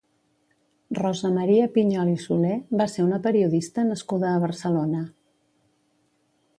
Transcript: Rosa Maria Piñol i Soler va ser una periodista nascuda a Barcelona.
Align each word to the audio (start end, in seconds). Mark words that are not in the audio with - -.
Rosa 0.99 1.29
Maria 1.35 1.67
Piñol 1.75 2.09
i 2.13 2.17
Soler 2.25 2.57
va 2.81 2.89
ser 2.95 3.07
una 3.11 3.21
periodista 3.29 3.87
nascuda 3.93 4.33
a 4.35 4.43
Barcelona. 4.49 5.07